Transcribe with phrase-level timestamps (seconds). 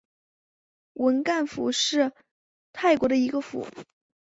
[0.93, 2.11] 汶干府是
[2.73, 3.67] 泰国的一个府。